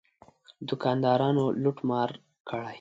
دوکاندارانو 0.67 1.43
لوټ 1.63 1.77
مار 1.89 2.09
کړی. 2.49 2.69